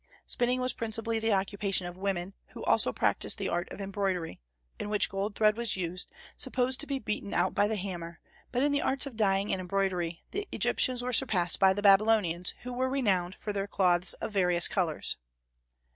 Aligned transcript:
Spinning 0.25 0.59
was 0.61 0.73
principally 0.73 1.19
the 1.19 1.31
occupation 1.33 1.85
of 1.85 1.95
women, 1.95 2.33
who 2.53 2.63
also 2.63 2.91
practised 2.91 3.37
the 3.37 3.49
art 3.49 3.69
of 3.71 3.79
embroidery, 3.79 4.39
in 4.79 4.89
which 4.89 5.09
gold 5.09 5.35
thread 5.35 5.55
was 5.55 5.75
used, 5.77 6.09
supposed 6.35 6.79
to 6.79 6.87
be 6.87 6.97
beaten 6.97 7.35
out 7.35 7.53
by 7.53 7.67
the 7.67 7.75
hammer; 7.75 8.19
but 8.51 8.63
in 8.63 8.71
the 8.71 8.81
arts 8.81 9.05
of 9.05 9.15
dyeing 9.15 9.51
and 9.51 9.61
embroidery 9.61 10.23
the 10.31 10.47
Egyptians 10.51 11.03
were 11.03 11.13
surpassed 11.13 11.59
by 11.59 11.71
the 11.71 11.83
Babylonians, 11.83 12.55
who 12.63 12.73
were 12.73 12.89
renowned 12.89 13.35
for 13.35 13.53
their 13.53 13.67
cloths 13.67 14.13
of 14.13 14.31
various 14.31 14.67
colors. 14.67 15.17